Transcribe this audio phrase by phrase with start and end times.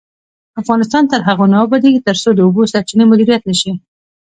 [0.61, 3.71] افغانستان تر هغو نه ابادیږي، ترڅو د اوبو سرچینې مدیریت نشي.